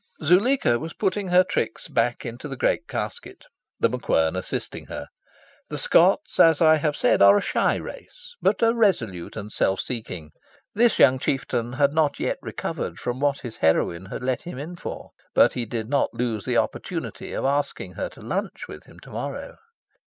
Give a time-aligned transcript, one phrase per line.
[0.23, 3.45] Zuleika was putting her tricks back into the great casket,
[3.79, 5.09] The MacQuern assisting her.
[5.69, 9.53] The Scots, as I have said, are a shy race, but a resolute and a
[9.53, 10.31] self seeking.
[10.73, 14.75] This young chieftain had not yet recovered from what his heroine had let him in
[14.75, 15.11] for.
[15.35, 19.11] But he did not lose the opportunity of asking her to lunch with him to
[19.11, 19.57] morrow.